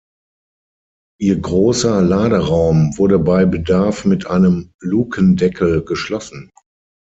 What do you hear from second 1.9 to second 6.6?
Laderaum wurde bei Bedarf mit einem Lukendeckel geschlossen.